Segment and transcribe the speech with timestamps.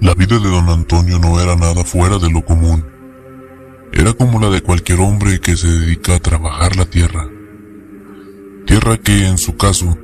[0.00, 2.86] La vida de don Antonio no era nada fuera de lo común.
[3.92, 7.28] Era como la de cualquier hombre que se dedica a trabajar la tierra.
[8.66, 9.98] Tierra que, en su caso,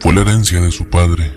[0.00, 1.30] fue la herencia de su padre.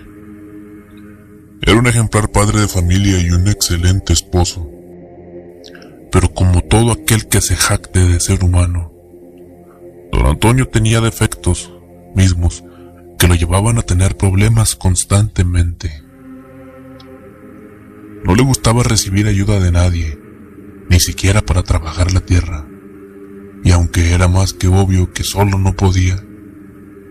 [1.60, 4.66] Era un ejemplar padre de familia y un excelente esposo.
[6.10, 8.90] Pero como todo aquel que se jacte de ser humano,
[10.12, 11.70] don Antonio tenía defectos
[12.14, 12.64] mismos
[13.18, 16.07] que lo llevaban a tener problemas constantemente.
[18.24, 20.18] No le gustaba recibir ayuda de nadie,
[20.88, 22.66] ni siquiera para trabajar la tierra.
[23.64, 26.22] Y aunque era más que obvio que solo no podía,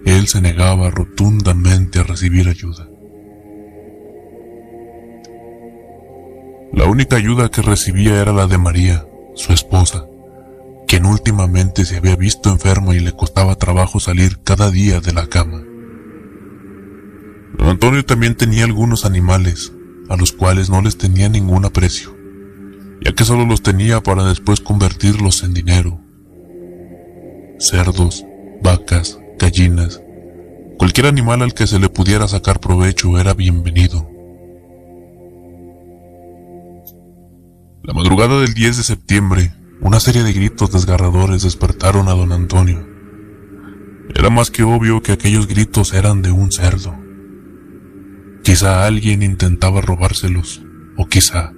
[0.06, 2.88] él se negaba rotundamente a recibir ayuda.
[6.74, 10.06] La única ayuda que recibía era la de María, su esposa,
[10.88, 15.28] quien últimamente se había visto enfermo y le costaba trabajo salir cada día de la
[15.28, 15.64] cama.
[17.60, 19.74] Antonio también tenía algunos animales,
[20.10, 22.16] a los cuales no les tenía ningún aprecio,
[23.04, 26.02] ya que solo los tenía para después convertirlos en dinero.
[27.60, 28.26] Cerdos,
[28.62, 30.02] vacas, gallinas,
[30.78, 34.10] cualquier animal al que se le pudiera sacar provecho era bienvenido.
[37.84, 42.86] La madrugada del 10 de septiembre, una serie de gritos desgarradores despertaron a don Antonio.
[44.14, 47.07] Era más que obvio que aquellos gritos eran de un cerdo.
[48.48, 50.62] Quizá alguien intentaba robárselos,
[50.96, 51.52] o quizá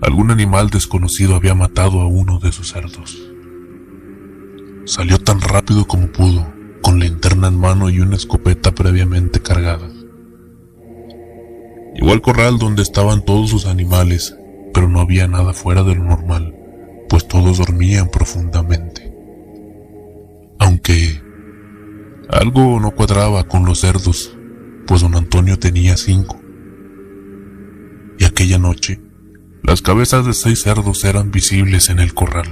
[0.00, 3.18] algún animal desconocido había matado a uno de sus cerdos.
[4.84, 6.46] Salió tan rápido como pudo,
[6.80, 9.90] con linterna en mano y una escopeta previamente cargada.
[11.96, 14.36] Llegó al corral donde estaban todos sus animales,
[14.72, 16.54] pero no había nada fuera de lo normal,
[17.08, 19.12] pues todos dormían profundamente.
[20.60, 21.20] Aunque
[22.30, 24.37] algo no cuadraba con los cerdos,
[24.88, 26.40] pues don Antonio tenía cinco.
[28.18, 28.98] Y aquella noche,
[29.62, 32.48] las cabezas de seis cerdos eran visibles en el corral.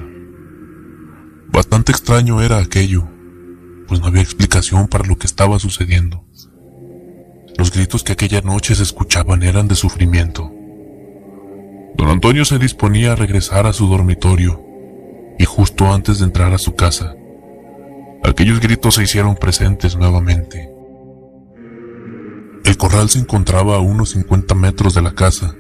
[1.49, 3.09] Bastante extraño era aquello,
[3.89, 6.27] pues no había explicación para lo que estaba sucediendo.
[7.57, 10.53] Los gritos que aquella noche se escuchaban eran de sufrimiento.
[11.97, 14.63] Don Antonio se disponía a regresar a su dormitorio,
[15.39, 17.17] y justo antes de entrar a su casa,
[18.23, 20.76] aquellos gritos se hicieron presentes nuevamente.
[22.77, 25.57] El corral se encontraba a unos 50 metros de la casa,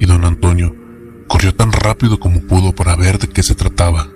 [0.00, 0.74] y don Antonio
[1.28, 4.08] corrió tan rápido como pudo para ver de qué se trataba.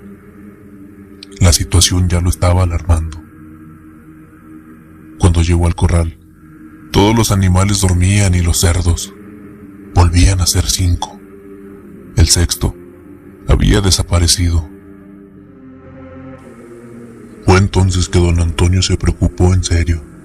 [1.39, 3.23] La situación ya lo estaba alarmando.
[5.21, 6.19] Cuando llegó al corral,
[6.91, 9.15] todos los animales dormían y los cerdos
[9.95, 11.21] volvían a ser cinco.
[12.17, 12.75] El sexto
[13.47, 14.69] había desaparecido.
[17.45, 20.16] Fue entonces que don Antonio se preocupó en serio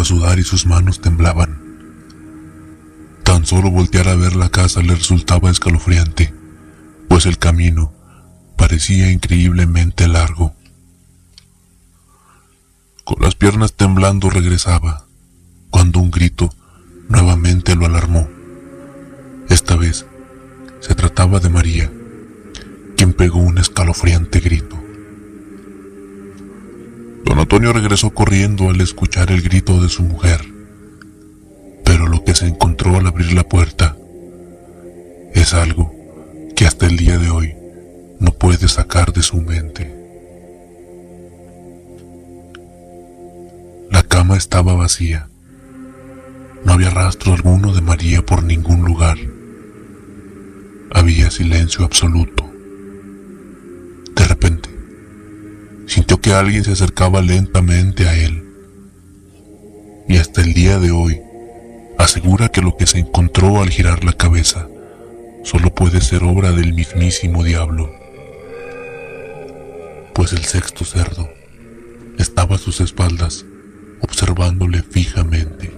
[0.00, 1.60] a sudar y sus manos temblaban.
[3.22, 6.34] Tan solo voltear a ver la casa le resultaba escalofriante,
[7.08, 7.92] pues el camino
[8.56, 10.54] parecía increíblemente largo.
[13.04, 15.06] Con las piernas temblando regresaba,
[15.70, 16.54] cuando un grito
[17.08, 18.28] nuevamente lo alarmó.
[19.48, 20.06] Esta vez
[20.80, 21.92] se trataba de María,
[22.96, 24.81] quien pegó un escalofriante grito.
[27.52, 30.40] Antonio regresó corriendo al escuchar el grito de su mujer,
[31.84, 33.94] pero lo que se encontró al abrir la puerta
[35.34, 35.94] es algo
[36.56, 37.54] que hasta el día de hoy
[38.20, 39.94] no puede sacar de su mente.
[43.90, 45.28] La cama estaba vacía.
[46.64, 49.18] No había rastro alguno de María por ningún lugar.
[50.90, 52.50] Había silencio absoluto.
[56.02, 58.42] Sintió que alguien se acercaba lentamente a él.
[60.08, 61.20] Y hasta el día de hoy,
[61.96, 64.66] asegura que lo que se encontró al girar la cabeza
[65.44, 67.88] solo puede ser obra del mismísimo diablo.
[70.12, 71.30] Pues el sexto cerdo
[72.18, 73.44] estaba a sus espaldas,
[74.00, 75.72] observándole fijamente.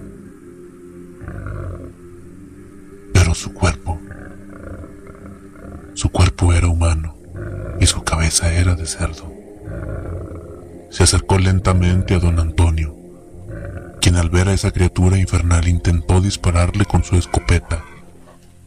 [3.13, 3.99] Pero su cuerpo,
[5.93, 7.15] su cuerpo era humano
[7.79, 9.35] y su cabeza era de cerdo
[11.05, 12.95] acercó lentamente a don Antonio,
[14.01, 17.83] quien al ver a esa criatura infernal intentó dispararle con su escopeta,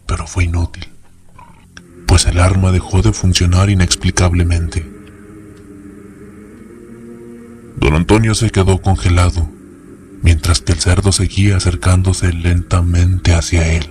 [0.07, 0.87] pero fue inútil,
[2.07, 4.89] pues el arma dejó de funcionar inexplicablemente.
[7.77, 9.49] Don Antonio se quedó congelado,
[10.23, 13.91] mientras que el cerdo seguía acercándose lentamente hacia él.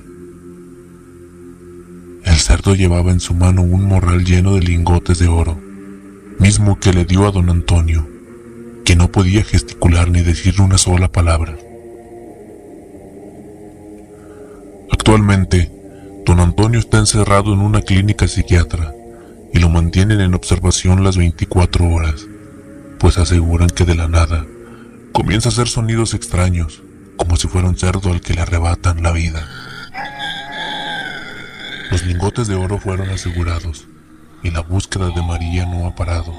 [2.24, 5.60] El cerdo llevaba en su mano un morral lleno de lingotes de oro,
[6.40, 8.17] mismo que le dio a don Antonio
[8.88, 11.58] que no podía gesticular ni decir una sola palabra.
[14.90, 15.70] Actualmente,
[16.26, 18.94] don Antonio está encerrado en una clínica psiquiatra
[19.54, 22.28] y lo mantienen en observación las 24 horas,
[22.98, 24.46] pues aseguran que de la nada
[25.12, 26.82] comienza a hacer sonidos extraños,
[27.18, 29.46] como si fuera un cerdo al que le arrebatan la vida.
[31.92, 33.86] Los lingotes de oro fueron asegurados
[34.44, 36.34] y la búsqueda de María no ha parado,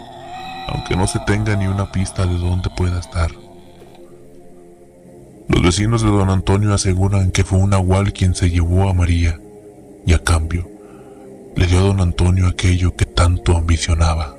[0.69, 3.31] aunque no se tenga ni una pista de dónde pueda estar.
[5.49, 9.41] Los vecinos de don Antonio aseguran que fue un nahual quien se llevó a María
[10.06, 10.69] y a cambio
[11.59, 14.38] le dio a don Antonio aquello que tanto ambicionaba.